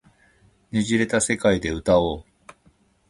[0.71, 2.23] 捻れた世界で歌おう